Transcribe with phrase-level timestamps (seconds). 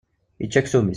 [0.39, 0.89] Yečča aksum-is.